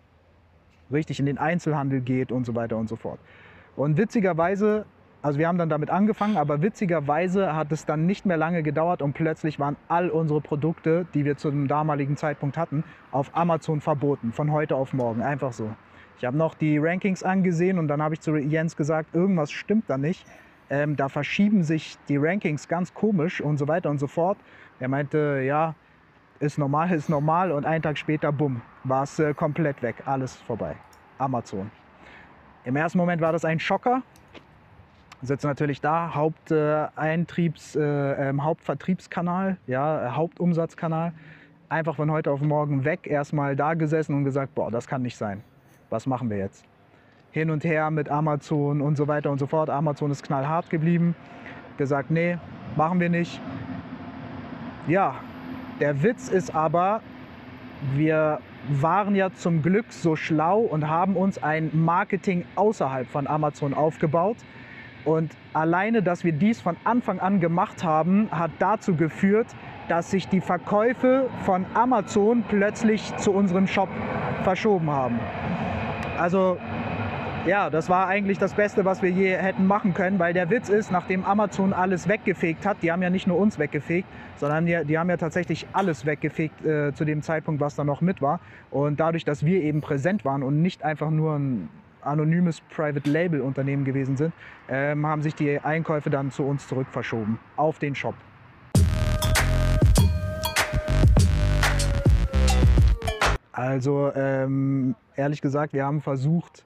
richtig 0.91 1.19
in 1.19 1.25
den 1.25 1.37
Einzelhandel 1.37 2.01
geht 2.01 2.31
und 2.31 2.45
so 2.45 2.53
weiter 2.53 2.77
und 2.77 2.87
so 2.87 2.95
fort. 2.95 3.19
Und 3.75 3.97
witzigerweise 3.97 4.85
also 5.21 5.37
wir 5.37 5.47
haben 5.47 5.57
dann 5.57 5.69
damit 5.69 5.89
angefangen, 5.89 6.37
aber 6.37 6.61
witzigerweise 6.61 7.53
hat 7.53 7.71
es 7.71 7.85
dann 7.85 8.05
nicht 8.05 8.25
mehr 8.25 8.37
lange 8.37 8.63
gedauert 8.63 9.01
und 9.01 9.13
plötzlich 9.13 9.59
waren 9.59 9.75
all 9.89 10.09
unsere 10.09 10.39
Produkte, 10.39 11.05
die 11.13 11.25
wir 11.25 11.35
zu 11.35 11.49
dem 11.49 11.67
damaligen 11.67 12.15
Zeitpunkt 12.15 12.57
hatten, 12.57 12.85
auf 13.11 13.35
Amazon 13.35 13.81
verboten, 13.81 14.31
von 14.31 14.51
heute 14.51 14.75
auf 14.75 14.93
morgen, 14.93 15.21
einfach 15.21 15.51
so. 15.51 15.69
Ich 16.17 16.25
habe 16.25 16.37
noch 16.37 16.53
die 16.53 16.77
Rankings 16.77 17.23
angesehen 17.23 17.79
und 17.79 17.87
dann 17.87 18.01
habe 18.01 18.13
ich 18.13 18.21
zu 18.21 18.35
Jens 18.35 18.75
gesagt, 18.75 19.13
irgendwas 19.13 19.51
stimmt 19.51 19.89
da 19.89 19.97
nicht. 19.97 20.25
Ähm, 20.69 20.95
da 20.95 21.09
verschieben 21.09 21.63
sich 21.63 21.97
die 22.07 22.17
Rankings 22.17 22.67
ganz 22.67 22.93
komisch 22.93 23.41
und 23.41 23.57
so 23.57 23.67
weiter 23.67 23.89
und 23.89 23.99
so 23.99 24.07
fort. 24.07 24.37
Er 24.79 24.87
meinte, 24.87 25.41
ja, 25.45 25.75
ist 26.39 26.57
normal, 26.57 26.91
ist 26.91 27.09
normal 27.09 27.51
und 27.51 27.65
einen 27.65 27.81
Tag 27.81 27.97
später, 27.97 28.31
bumm, 28.31 28.61
war 28.83 29.03
es 29.03 29.19
äh, 29.19 29.33
komplett 29.33 29.81
weg, 29.81 30.03
alles 30.05 30.35
vorbei. 30.35 30.75
Amazon. 31.17 31.71
Im 32.63 32.75
ersten 32.75 32.97
Moment 32.97 33.21
war 33.21 33.31
das 33.31 33.45
ein 33.45 33.59
Schocker, 33.59 34.03
sitzt 35.21 35.43
natürlich 35.43 35.81
da, 35.81 36.13
Haupteintriebs, 36.13 37.75
äh, 37.75 37.81
ähm, 37.81 38.43
Hauptvertriebskanal, 38.43 39.57
ja, 39.67 40.15
Hauptumsatzkanal. 40.15 41.13
Einfach 41.67 41.95
von 41.95 42.09
heute 42.09 42.31
auf 42.31 42.41
morgen 42.41 42.83
weg, 42.83 43.05
erstmal 43.05 43.55
da 43.55 43.73
gesessen 43.73 44.15
und 44.15 44.23
gesagt, 44.23 44.55
boah, 44.55 44.71
das 44.71 44.87
kann 44.87 45.01
nicht 45.01 45.17
sein. 45.17 45.43
Was 45.89 46.07
machen 46.07 46.29
wir 46.29 46.37
jetzt? 46.37 46.65
Hin 47.31 47.51
und 47.51 47.63
her 47.63 47.91
mit 47.91 48.09
Amazon 48.09 48.81
und 48.81 48.95
so 48.95 49.07
weiter 49.07 49.29
und 49.29 49.39
so 49.39 49.45
fort. 49.45 49.69
Amazon 49.69 50.09
ist 50.09 50.23
knallhart 50.23 50.69
geblieben. 50.69 51.15
Gesagt, 51.77 52.09
nee, 52.09 52.37
machen 52.75 52.99
wir 52.99 53.09
nicht. 53.09 53.39
Ja, 54.87 55.15
der 55.79 56.01
Witz 56.01 56.29
ist 56.29 56.55
aber, 56.55 57.01
wir 57.93 58.39
waren 58.67 59.15
ja 59.15 59.31
zum 59.31 59.61
Glück 59.61 59.85
so 59.89 60.15
schlau 60.15 60.59
und 60.59 60.87
haben 60.87 61.15
uns 61.15 61.41
ein 61.41 61.69
Marketing 61.73 62.45
außerhalb 62.55 63.07
von 63.07 63.27
Amazon 63.27 63.73
aufgebaut 63.73 64.37
und 65.09 65.35
alleine, 65.53 66.03
dass 66.03 66.23
wir 66.23 66.33
dies 66.33 66.61
von 66.61 66.77
Anfang 66.83 67.19
an 67.19 67.39
gemacht 67.39 67.83
haben, 67.83 68.29
hat 68.29 68.51
dazu 68.59 68.95
geführt, 68.95 69.47
dass 69.87 70.11
sich 70.11 70.27
die 70.27 70.39
Verkäufe 70.39 71.27
von 71.45 71.65
Amazon 71.73 72.43
plötzlich 72.47 73.15
zu 73.17 73.31
unserem 73.31 73.65
Shop 73.65 73.89
verschoben 74.43 74.91
haben. 74.91 75.19
Also 76.19 76.57
ja, 77.47 77.71
das 77.71 77.89
war 77.89 78.07
eigentlich 78.07 78.37
das 78.37 78.53
Beste, 78.53 78.85
was 78.85 79.01
wir 79.01 79.09
je 79.09 79.35
hätten 79.35 79.65
machen 79.65 79.95
können, 79.95 80.19
weil 80.19 80.33
der 80.33 80.51
Witz 80.51 80.69
ist, 80.69 80.91
nachdem 80.91 81.25
Amazon 81.25 81.73
alles 81.73 82.07
weggefegt 82.07 82.67
hat, 82.67 82.77
die 82.83 82.91
haben 82.91 83.01
ja 83.01 83.09
nicht 83.09 83.25
nur 83.25 83.39
uns 83.39 83.57
weggefegt, 83.57 84.07
sondern 84.35 84.67
die, 84.67 84.79
die 84.85 84.99
haben 84.99 85.09
ja 85.09 85.17
tatsächlich 85.17 85.65
alles 85.73 86.05
weggefegt 86.05 86.63
äh, 86.63 86.93
zu 86.93 87.03
dem 87.03 87.23
Zeitpunkt, 87.23 87.61
was 87.61 87.75
da 87.75 87.83
noch 87.83 88.01
mit 88.01 88.21
war. 88.21 88.41
Und 88.69 88.99
dadurch, 88.99 89.25
dass 89.25 89.43
wir 89.43 89.63
eben 89.63 89.81
präsent 89.81 90.23
waren 90.23 90.43
und 90.43 90.61
nicht 90.61 90.83
einfach 90.83 91.09
nur 91.09 91.35
ein 91.35 91.69
anonymes 92.01 92.61
Private 92.61 93.09
Label 93.09 93.41
Unternehmen 93.41 93.85
gewesen 93.85 94.17
sind, 94.17 94.33
ähm, 94.69 95.05
haben 95.05 95.21
sich 95.21 95.35
die 95.35 95.59
Einkäufe 95.59 96.09
dann 96.09 96.31
zu 96.31 96.43
uns 96.43 96.67
zurück 96.67 96.87
verschoben 96.91 97.39
auf 97.55 97.79
den 97.79 97.95
Shop. 97.95 98.15
Also 103.51 104.11
ähm, 104.15 104.95
ehrlich 105.15 105.41
gesagt, 105.41 105.73
wir 105.73 105.85
haben 105.85 106.01
versucht, 106.01 106.63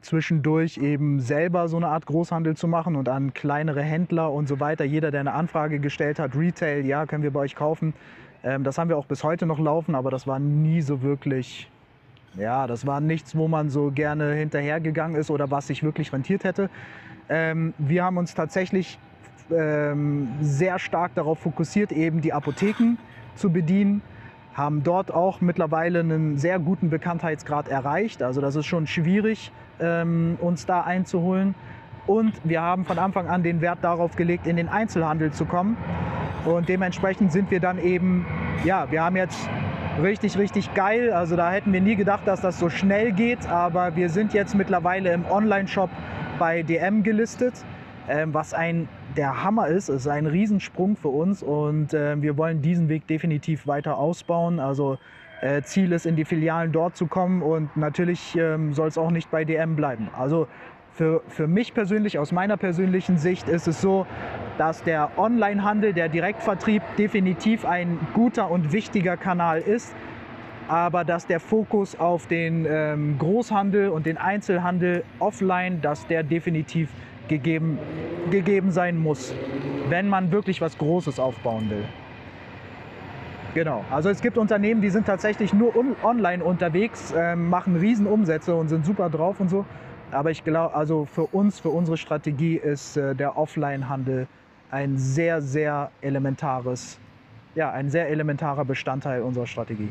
zwischendurch 0.00 0.78
eben 0.78 1.20
selber 1.20 1.68
so 1.68 1.76
eine 1.76 1.88
Art 1.88 2.06
Großhandel 2.06 2.56
zu 2.56 2.68
machen 2.68 2.96
und 2.96 3.08
an 3.08 3.34
kleinere 3.34 3.82
Händler 3.82 4.32
und 4.32 4.46
so 4.46 4.60
weiter. 4.60 4.84
Jeder, 4.84 5.10
der 5.10 5.20
eine 5.20 5.32
Anfrage 5.32 5.80
gestellt 5.80 6.18
hat, 6.18 6.36
Retail, 6.36 6.84
ja, 6.86 7.06
können 7.06 7.22
wir 7.22 7.32
bei 7.32 7.40
euch 7.40 7.54
kaufen. 7.54 7.94
Ähm, 8.42 8.62
das 8.64 8.78
haben 8.78 8.88
wir 8.88 8.98
auch 8.98 9.06
bis 9.06 9.24
heute 9.24 9.46
noch 9.46 9.58
laufen, 9.58 9.94
aber 9.94 10.10
das 10.10 10.26
war 10.26 10.38
nie 10.38 10.80
so 10.80 11.02
wirklich, 11.02 11.70
ja, 12.36 12.66
das 12.66 12.86
war 12.86 13.00
nichts, 13.00 13.36
wo 13.36 13.48
man 13.48 13.70
so 13.70 13.90
gerne 13.90 14.32
hinterhergegangen 14.34 15.16
ist 15.16 15.30
oder 15.30 15.50
was 15.50 15.66
sich 15.66 15.82
wirklich 15.82 16.12
rentiert 16.12 16.44
hätte. 16.44 16.70
Ähm, 17.28 17.74
wir 17.78 18.04
haben 18.04 18.16
uns 18.16 18.34
tatsächlich 18.34 18.98
ähm, 19.50 20.28
sehr 20.40 20.78
stark 20.78 21.14
darauf 21.14 21.38
fokussiert, 21.38 21.92
eben 21.92 22.20
die 22.20 22.32
Apotheken 22.32 22.96
zu 23.34 23.50
bedienen 23.50 24.02
haben 24.54 24.84
dort 24.84 25.12
auch 25.12 25.40
mittlerweile 25.40 26.00
einen 26.00 26.38
sehr 26.38 26.58
guten 26.58 26.88
Bekanntheitsgrad 26.88 27.68
erreicht. 27.68 28.22
Also 28.22 28.40
das 28.40 28.54
ist 28.54 28.66
schon 28.66 28.86
schwierig, 28.86 29.52
ähm, 29.80 30.38
uns 30.40 30.64
da 30.64 30.82
einzuholen. 30.82 31.54
Und 32.06 32.34
wir 32.44 32.62
haben 32.62 32.84
von 32.84 32.98
Anfang 32.98 33.28
an 33.28 33.42
den 33.42 33.60
Wert 33.60 33.78
darauf 33.82 34.14
gelegt, 34.14 34.46
in 34.46 34.56
den 34.56 34.68
Einzelhandel 34.68 35.32
zu 35.32 35.44
kommen. 35.44 35.76
Und 36.44 36.68
dementsprechend 36.68 37.32
sind 37.32 37.50
wir 37.50 37.60
dann 37.60 37.78
eben, 37.78 38.26
ja, 38.64 38.90
wir 38.90 39.02
haben 39.02 39.16
jetzt 39.16 39.48
richtig, 40.02 40.38
richtig 40.38 40.74
geil. 40.74 41.12
Also 41.12 41.36
da 41.36 41.50
hätten 41.50 41.72
wir 41.72 41.80
nie 41.80 41.96
gedacht, 41.96 42.26
dass 42.26 42.40
das 42.40 42.58
so 42.58 42.68
schnell 42.68 43.12
geht. 43.12 43.48
Aber 43.48 43.96
wir 43.96 44.08
sind 44.08 44.34
jetzt 44.34 44.54
mittlerweile 44.54 45.12
im 45.12 45.24
Online-Shop 45.26 45.90
bei 46.38 46.62
DM 46.62 47.02
gelistet, 47.02 47.54
ähm, 48.08 48.34
was 48.34 48.54
ein 48.54 48.88
der 49.16 49.44
Hammer 49.44 49.68
ist. 49.68 49.88
Es 49.88 50.02
ist 50.02 50.08
ein 50.08 50.26
Riesensprung 50.26 50.96
für 50.96 51.08
uns 51.08 51.42
und 51.42 51.94
äh, 51.94 52.20
wir 52.20 52.36
wollen 52.36 52.62
diesen 52.62 52.88
Weg 52.88 53.06
definitiv 53.06 53.66
weiter 53.66 53.96
ausbauen. 53.96 54.58
Also 54.58 54.98
äh, 55.40 55.62
Ziel 55.62 55.92
ist, 55.92 56.04
in 56.04 56.16
die 56.16 56.24
Filialen 56.24 56.72
dort 56.72 56.96
zu 56.96 57.06
kommen 57.06 57.42
und 57.42 57.76
natürlich 57.76 58.36
ähm, 58.36 58.72
soll 58.72 58.88
es 58.88 58.98
auch 58.98 59.10
nicht 59.10 59.30
bei 59.30 59.44
DM 59.44 59.76
bleiben. 59.76 60.08
Also 60.18 60.48
für, 60.94 61.22
für 61.28 61.46
mich 61.48 61.74
persönlich, 61.74 62.18
aus 62.18 62.32
meiner 62.32 62.56
persönlichen 62.56 63.18
Sicht, 63.18 63.48
ist 63.48 63.66
es 63.66 63.80
so, 63.80 64.06
dass 64.58 64.82
der 64.84 65.10
Onlinehandel, 65.16 65.92
der 65.92 66.08
Direktvertrieb 66.08 66.82
definitiv 66.96 67.64
ein 67.64 67.98
guter 68.14 68.50
und 68.50 68.72
wichtiger 68.72 69.16
Kanal 69.16 69.60
ist, 69.60 69.92
aber 70.68 71.04
dass 71.04 71.26
der 71.26 71.40
Fokus 71.40 71.98
auf 71.98 72.26
den 72.28 72.66
ähm, 72.68 73.18
Großhandel 73.18 73.88
und 73.88 74.06
den 74.06 74.16
Einzelhandel 74.16 75.04
offline, 75.18 75.80
dass 75.82 76.06
der 76.06 76.22
definitiv 76.22 76.88
gegeben, 77.28 77.78
gegeben 78.30 78.70
sein 78.70 78.96
muss, 78.96 79.34
wenn 79.88 80.08
man 80.08 80.30
wirklich 80.30 80.60
was 80.60 80.78
Großes 80.78 81.18
aufbauen 81.18 81.70
will. 81.70 81.84
Genau, 83.54 83.84
also 83.90 84.10
es 84.10 84.20
gibt 84.20 84.38
Unternehmen, 84.38 84.80
die 84.80 84.90
sind 84.90 85.06
tatsächlich 85.06 85.52
nur 85.52 85.76
on 85.76 85.94
online 86.02 86.42
unterwegs, 86.42 87.12
äh, 87.12 87.36
machen 87.36 87.76
Riesenumsätze 87.76 88.54
und 88.54 88.68
sind 88.68 88.84
super 88.84 89.10
drauf 89.10 89.38
und 89.40 89.48
so. 89.48 89.64
Aber 90.14 90.30
ich 90.30 90.44
glaube, 90.44 90.72
also 90.76 91.06
für 91.06 91.26
uns, 91.26 91.58
für 91.58 91.70
unsere 91.70 91.96
Strategie 91.96 92.54
ist 92.54 92.96
äh, 92.96 93.16
der 93.16 93.36
Offline-Handel 93.36 94.28
ein 94.70 94.96
sehr, 94.96 95.42
sehr 95.42 95.90
elementares, 96.02 97.00
ja, 97.56 97.72
ein 97.72 97.90
sehr 97.90 98.08
elementarer 98.08 98.64
Bestandteil 98.64 99.22
unserer 99.22 99.48
Strategie. 99.48 99.88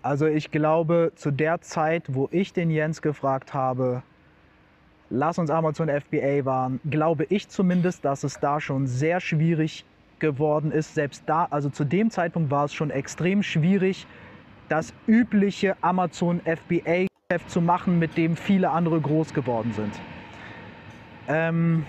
Also 0.00 0.24
ich 0.24 0.50
glaube, 0.50 1.12
zu 1.16 1.30
der 1.30 1.60
Zeit, 1.60 2.04
wo 2.08 2.30
ich 2.32 2.54
den 2.54 2.70
Jens 2.70 3.02
gefragt 3.02 3.52
habe, 3.52 4.02
lass 5.10 5.38
uns 5.38 5.50
Amazon 5.50 5.90
FBA 5.90 6.46
waren, 6.46 6.80
glaube 6.88 7.24
ich 7.28 7.50
zumindest, 7.50 8.06
dass 8.06 8.24
es 8.24 8.40
da 8.40 8.58
schon 8.58 8.86
sehr 8.86 9.20
schwierig 9.20 9.84
geworden 10.20 10.72
ist. 10.72 10.94
Selbst 10.94 11.22
da, 11.26 11.46
also 11.50 11.68
zu 11.70 11.84
dem 11.84 12.10
Zeitpunkt 12.10 12.50
war 12.50 12.64
es 12.64 12.74
schon 12.74 12.90
extrem 12.90 13.42
schwierig, 13.42 14.06
das 14.68 14.92
übliche 15.06 15.76
Amazon 15.80 16.40
FBA-Geschäft 16.44 17.50
zu 17.50 17.60
machen, 17.60 17.98
mit 17.98 18.16
dem 18.16 18.36
viele 18.36 18.70
andere 18.70 19.00
groß 19.00 19.32
geworden 19.32 19.72
sind. 19.74 19.92
Ähm, 21.28 21.86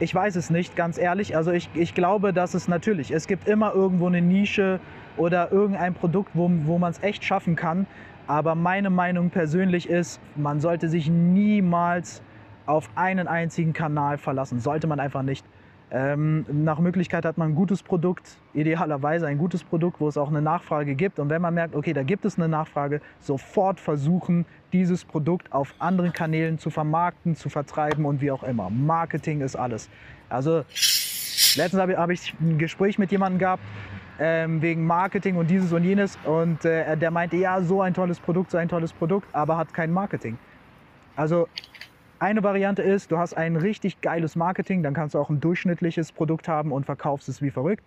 ich 0.00 0.14
weiß 0.14 0.36
es 0.36 0.50
nicht, 0.50 0.74
ganz 0.74 0.98
ehrlich. 0.98 1.36
Also 1.36 1.52
ich, 1.52 1.68
ich 1.74 1.94
glaube, 1.94 2.32
dass 2.32 2.54
es 2.54 2.66
natürlich, 2.66 3.12
es 3.12 3.26
gibt 3.26 3.46
immer 3.46 3.74
irgendwo 3.74 4.06
eine 4.08 4.20
Nische 4.20 4.80
oder 5.16 5.52
irgendein 5.52 5.94
Produkt, 5.94 6.30
wo, 6.34 6.50
wo 6.64 6.78
man 6.78 6.90
es 6.90 7.02
echt 7.02 7.24
schaffen 7.24 7.54
kann. 7.54 7.86
Aber 8.26 8.54
meine 8.54 8.90
Meinung 8.90 9.30
persönlich 9.30 9.88
ist, 9.88 10.20
man 10.34 10.60
sollte 10.60 10.88
sich 10.88 11.08
niemals 11.08 12.22
auf 12.66 12.88
einen 12.94 13.28
einzigen 13.28 13.72
Kanal 13.72 14.18
verlassen. 14.18 14.58
Sollte 14.60 14.86
man 14.86 14.98
einfach 14.98 15.22
nicht. 15.22 15.44
Ähm, 15.90 16.44
nach 16.50 16.80
Möglichkeit 16.80 17.24
hat 17.24 17.38
man 17.38 17.50
ein 17.50 17.54
gutes 17.54 17.82
Produkt, 17.82 18.36
idealerweise 18.52 19.26
ein 19.26 19.38
gutes 19.38 19.62
Produkt, 19.62 20.00
wo 20.00 20.08
es 20.08 20.16
auch 20.16 20.28
eine 20.28 20.42
Nachfrage 20.42 20.94
gibt. 20.94 21.18
Und 21.18 21.28
wenn 21.28 21.42
man 21.42 21.54
merkt, 21.54 21.74
okay, 21.74 21.92
da 21.92 22.02
gibt 22.02 22.24
es 22.24 22.36
eine 22.36 22.48
Nachfrage, 22.48 23.00
sofort 23.20 23.78
versuchen, 23.78 24.44
dieses 24.72 25.04
Produkt 25.04 25.52
auf 25.52 25.74
anderen 25.78 26.12
Kanälen 26.12 26.58
zu 26.58 26.70
vermarkten, 26.70 27.36
zu 27.36 27.48
vertreiben 27.48 28.06
und 28.06 28.20
wie 28.20 28.30
auch 28.30 28.42
immer. 28.42 28.70
Marketing 28.70 29.40
ist 29.40 29.56
alles. 29.56 29.88
Also 30.28 30.64
letztens 31.56 31.80
habe 31.80 31.92
ich, 31.92 31.98
hab 31.98 32.10
ich 32.10 32.34
ein 32.40 32.58
Gespräch 32.58 32.98
mit 32.98 33.12
jemandem 33.12 33.38
gehabt, 33.38 33.62
ähm, 34.18 34.62
wegen 34.62 34.86
Marketing 34.86 35.36
und 35.36 35.48
dieses 35.48 35.72
und 35.72 35.84
jenes. 35.84 36.18
Und 36.24 36.64
äh, 36.64 36.96
der 36.96 37.10
meinte, 37.10 37.36
ja, 37.36 37.60
so 37.62 37.82
ein 37.82 37.94
tolles 37.94 38.18
Produkt, 38.18 38.50
so 38.50 38.58
ein 38.58 38.68
tolles 38.68 38.92
Produkt, 38.92 39.28
aber 39.32 39.56
hat 39.56 39.72
kein 39.72 39.92
Marketing. 39.92 40.38
Also 41.16 41.48
eine 42.18 42.42
Variante 42.42 42.82
ist, 42.82 43.10
du 43.10 43.18
hast 43.18 43.34
ein 43.34 43.56
richtig 43.56 44.00
geiles 44.00 44.36
Marketing, 44.36 44.82
dann 44.82 44.94
kannst 44.94 45.14
du 45.14 45.18
auch 45.18 45.30
ein 45.30 45.40
durchschnittliches 45.40 46.12
Produkt 46.12 46.48
haben 46.48 46.72
und 46.72 46.86
verkaufst 46.86 47.28
es 47.28 47.42
wie 47.42 47.50
verrückt. 47.50 47.84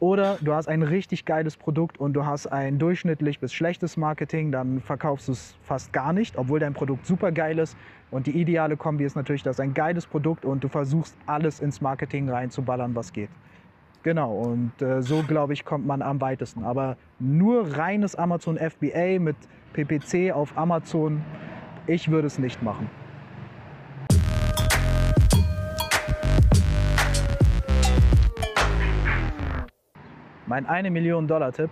Oder 0.00 0.38
du 0.40 0.52
hast 0.52 0.68
ein 0.68 0.82
richtig 0.82 1.24
geiles 1.24 1.56
Produkt 1.56 1.98
und 1.98 2.12
du 2.14 2.26
hast 2.26 2.46
ein 2.46 2.78
durchschnittlich 2.78 3.38
bis 3.40 3.54
schlechtes 3.54 3.96
Marketing, 3.96 4.52
dann 4.52 4.80
verkaufst 4.80 5.28
du 5.28 5.32
es 5.32 5.56
fast 5.62 5.92
gar 5.92 6.12
nicht, 6.12 6.36
obwohl 6.36 6.60
dein 6.60 6.74
Produkt 6.74 7.06
super 7.06 7.32
geil 7.32 7.58
ist. 7.58 7.76
Und 8.10 8.26
die 8.26 8.38
ideale 8.38 8.76
Kombi 8.76 9.04
ist 9.04 9.16
natürlich, 9.16 9.42
dass 9.42 9.60
ein 9.60 9.72
geiles 9.72 10.06
Produkt 10.06 10.44
und 10.44 10.62
du 10.62 10.68
versuchst 10.68 11.16
alles 11.26 11.60
ins 11.60 11.80
Marketing 11.80 12.28
reinzuballern, 12.28 12.94
was 12.94 13.12
geht. 13.12 13.30
Genau, 14.02 14.34
und 14.34 14.82
äh, 14.82 15.00
so 15.00 15.22
glaube 15.22 15.54
ich, 15.54 15.64
kommt 15.64 15.86
man 15.86 16.02
am 16.02 16.20
weitesten. 16.20 16.64
Aber 16.64 16.98
nur 17.18 17.76
reines 17.76 18.14
Amazon 18.14 18.58
FBA 18.58 19.18
mit 19.18 19.36
PPC 19.72 20.32
auf 20.32 20.58
Amazon, 20.58 21.22
ich 21.86 22.10
würde 22.10 22.26
es 22.26 22.38
nicht 22.38 22.62
machen. 22.62 22.90
Mein 30.46 30.66
1 30.66 30.90
Million 30.90 31.26
Dollar 31.26 31.52
Tipp. 31.52 31.70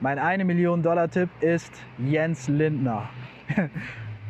Mein 0.00 0.18
1 0.18 0.44
Million 0.44 0.82
Dollar 0.82 1.08
Tipp 1.08 1.30
ist 1.40 1.72
Jens 1.98 2.48
Lindner. 2.48 3.08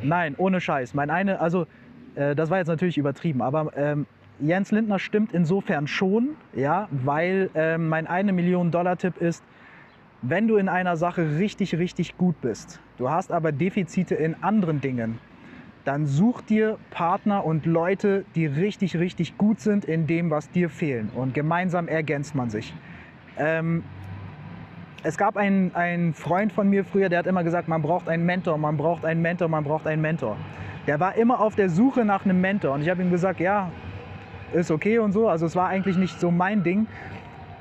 Nein, 0.03 0.37
ohne 0.39 0.61
Scheiß. 0.61 0.95
Mein 0.95 1.11
eine, 1.11 1.41
also 1.41 1.67
äh, 2.15 2.37
das 2.37 2.51
war 2.51 2.59
jetzt 2.59 2.69
natürlich 2.69 2.99
übertrieben, 2.99 3.43
aber 3.43 3.77
ähm, 3.77 4.07
Jens 4.39 4.71
Lindner 4.71 4.99
stimmt 5.01 5.33
insofern 5.33 5.89
schon, 5.89 6.37
ja, 6.55 6.89
weil 6.91 7.51
äh, 7.55 7.79
mein 7.79 8.07
eine 8.07 8.33
Million 8.33 8.71
Dollar 8.71 8.97
Tipp 8.97 9.17
ist, 9.19 9.43
wenn 10.23 10.47
du 10.47 10.57
in 10.57 10.69
einer 10.69 10.97
Sache 10.97 11.39
richtig, 11.39 11.77
richtig 11.77 12.17
gut 12.17 12.41
bist, 12.41 12.81
du 12.99 13.11
hast 13.11 13.33
aber 13.33 13.51
Defizite 13.51 14.15
in 14.15 14.37
anderen 14.41 14.81
Dingen, 14.81 15.19
dann 15.85 16.07
such 16.07 16.43
dir 16.43 16.79
Partner 16.91 17.45
und 17.45 17.67
Leute, 17.67 18.25
die 18.37 18.47
richtig, 18.47 18.97
richtig 18.99 19.37
gut 19.37 19.59
sind 19.59 19.85
in 19.85 20.07
dem, 20.07 20.31
was 20.31 20.49
dir 20.51 20.71
fehlen. 20.71 21.11
Und 21.13 21.35
gemeinsam 21.35 21.89
ergänzt 21.89 22.37
man 22.37 22.51
sich. 22.51 22.73
Ähm, 23.39 23.85
es 25.03 25.19
gab 25.19 25.37
einen, 25.37 25.75
einen 25.75 26.15
Freund 26.15 26.53
von 26.53 26.69
mir 26.69 26.85
früher, 26.85 27.09
der 27.09 27.21
hat 27.21 27.27
immer 27.27 27.43
gesagt, 27.43 27.67
man 27.67 27.83
braucht 27.83 28.09
einen 28.09 28.25
Mentor, 28.25 28.57
man 28.57 28.77
braucht 28.77 29.05
einen 29.05 29.21
Mentor, 29.21 29.49
man 29.49 29.65
braucht 29.65 29.87
einen 29.87 30.01
Mentor. 30.01 30.37
Der 30.87 31.01
war 31.01 31.17
immer 31.17 31.41
auf 31.41 31.57
der 31.57 31.71
Suche 31.71 32.05
nach 32.05 32.25
einem 32.25 32.41
Mentor. 32.41 32.75
Und 32.75 32.83
ich 32.83 32.89
habe 32.89 33.03
ihm 33.03 33.11
gesagt, 33.11 33.41
ja, 33.41 33.71
ist 34.53 34.71
okay 34.71 34.99
und 34.99 35.13
so. 35.13 35.29
Also 35.29 35.47
es 35.47 35.57
war 35.57 35.69
eigentlich 35.69 35.97
nicht 35.97 36.21
so 36.21 36.31
mein 36.31 36.63
Ding. 36.63 36.87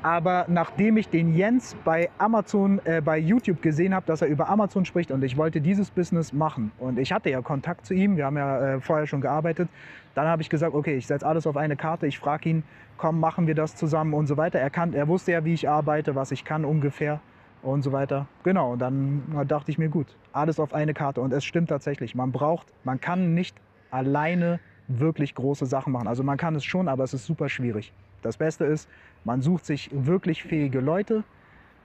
Aber 0.03 0.45
nachdem 0.47 0.97
ich 0.97 1.09
den 1.09 1.35
Jens 1.35 1.75
bei 1.83 2.09
Amazon, 2.17 2.81
äh, 2.85 3.01
bei 3.01 3.19
YouTube 3.19 3.61
gesehen 3.61 3.93
habe, 3.93 4.05
dass 4.07 4.23
er 4.23 4.29
über 4.29 4.49
Amazon 4.49 4.83
spricht 4.83 5.11
und 5.11 5.23
ich 5.23 5.37
wollte 5.37 5.61
dieses 5.61 5.91
Business 5.91 6.33
machen 6.33 6.71
und 6.79 6.97
ich 6.97 7.13
hatte 7.13 7.29
ja 7.29 7.41
Kontakt 7.41 7.85
zu 7.85 7.93
ihm, 7.93 8.17
wir 8.17 8.25
haben 8.25 8.37
ja 8.37 8.75
äh, 8.75 8.81
vorher 8.81 9.05
schon 9.05 9.21
gearbeitet, 9.21 9.69
dann 10.15 10.25
habe 10.25 10.41
ich 10.41 10.49
gesagt, 10.49 10.73
okay, 10.73 10.95
ich 10.95 11.05
setze 11.05 11.25
alles 11.25 11.45
auf 11.45 11.55
eine 11.55 11.75
Karte, 11.75 12.07
ich 12.07 12.17
frage 12.17 12.49
ihn, 12.49 12.63
komm, 12.97 13.19
machen 13.19 13.45
wir 13.45 13.53
das 13.53 13.75
zusammen 13.75 14.15
und 14.15 14.25
so 14.25 14.37
weiter. 14.37 14.59
Er, 14.59 14.71
kann, 14.71 14.93
er 14.93 15.07
wusste 15.07 15.33
ja, 15.33 15.45
wie 15.45 15.53
ich 15.53 15.69
arbeite, 15.69 16.15
was 16.15 16.31
ich 16.31 16.43
kann 16.45 16.65
ungefähr 16.65 17.19
und 17.61 17.83
so 17.83 17.91
weiter. 17.91 18.25
Genau, 18.43 18.73
und 18.73 18.79
dann 18.79 19.21
dachte 19.47 19.69
ich 19.69 19.77
mir, 19.77 19.89
gut, 19.89 20.17
alles 20.33 20.59
auf 20.59 20.73
eine 20.73 20.95
Karte 20.95 21.21
und 21.21 21.31
es 21.31 21.45
stimmt 21.45 21.69
tatsächlich, 21.69 22.15
man 22.15 22.31
braucht, 22.31 22.73
man 22.83 22.99
kann 22.99 23.35
nicht 23.35 23.55
alleine 23.91 24.59
wirklich 24.87 25.35
große 25.35 25.67
Sachen 25.67 25.93
machen. 25.93 26.07
Also 26.07 26.23
man 26.23 26.37
kann 26.37 26.55
es 26.55 26.65
schon, 26.65 26.87
aber 26.87 27.03
es 27.03 27.13
ist 27.13 27.25
super 27.27 27.49
schwierig. 27.49 27.93
Das 28.21 28.37
Beste 28.37 28.65
ist, 28.65 28.89
man 29.23 29.41
sucht 29.41 29.65
sich 29.65 29.89
wirklich 29.93 30.43
fähige 30.43 30.79
Leute, 30.79 31.23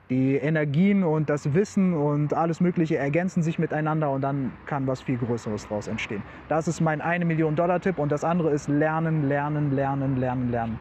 die 0.08 0.36
Energien 0.36 1.02
und 1.02 1.28
das 1.28 1.54
Wissen 1.54 1.94
und 1.94 2.32
alles 2.32 2.60
Mögliche 2.60 2.96
ergänzen 2.96 3.42
sich 3.42 3.58
miteinander 3.58 4.10
und 4.10 4.20
dann 4.20 4.52
kann 4.66 4.86
was 4.86 5.00
viel 5.00 5.18
Größeres 5.18 5.62
daraus 5.62 5.88
entstehen. 5.88 6.22
Das 6.48 6.68
ist 6.68 6.80
mein 6.80 7.00
1 7.00 7.24
Million 7.24 7.56
Dollar 7.56 7.80
Tipp 7.80 7.98
und 7.98 8.12
das 8.12 8.22
andere 8.22 8.52
ist 8.52 8.68
lernen, 8.68 9.28
lernen, 9.28 9.72
lernen, 9.72 10.16
lernen, 10.16 10.50
lernen. 10.52 10.78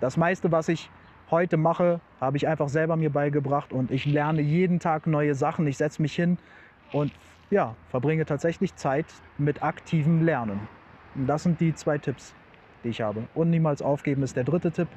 Das 0.00 0.16
meiste, 0.16 0.52
was 0.52 0.68
ich 0.68 0.88
heute 1.30 1.56
mache, 1.56 2.00
habe 2.20 2.36
ich 2.36 2.46
einfach 2.46 2.68
selber 2.68 2.96
mir 2.96 3.10
beigebracht 3.10 3.72
und 3.72 3.90
ich 3.90 4.04
lerne 4.06 4.40
jeden 4.40 4.78
Tag 4.78 5.06
neue 5.06 5.34
Sachen. 5.34 5.66
Ich 5.66 5.76
setze 5.76 6.00
mich 6.00 6.14
hin 6.14 6.38
und 6.92 7.12
ja, 7.50 7.74
verbringe 7.90 8.24
tatsächlich 8.24 8.76
Zeit 8.76 9.06
mit 9.36 9.62
aktivem 9.62 10.24
Lernen. 10.24 10.60
Und 11.16 11.26
das 11.26 11.42
sind 11.42 11.60
die 11.60 11.74
zwei 11.74 11.98
Tipps, 11.98 12.34
die 12.84 12.88
ich 12.88 13.00
habe. 13.00 13.24
Und 13.34 13.50
niemals 13.50 13.82
aufgeben 13.82 14.22
ist 14.22 14.36
der 14.36 14.44
dritte 14.44 14.70
Tipp. 14.70 14.88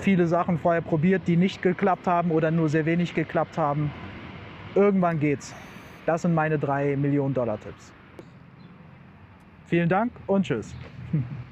Viele 0.00 0.26
Sachen 0.26 0.58
vorher 0.58 0.82
probiert, 0.82 1.22
die 1.26 1.36
nicht 1.36 1.62
geklappt 1.62 2.06
haben 2.06 2.30
oder 2.30 2.50
nur 2.50 2.68
sehr 2.68 2.86
wenig 2.86 3.14
geklappt 3.14 3.58
haben. 3.58 3.90
Irgendwann 4.74 5.18
geht's. 5.18 5.54
Das 6.06 6.22
sind 6.22 6.34
meine 6.34 6.58
drei 6.58 6.96
Millionen 6.96 7.34
Dollar 7.34 7.58
Tipps. 7.60 7.92
Vielen 9.66 9.88
Dank 9.88 10.12
und 10.26 10.46
tschüss. 10.46 10.74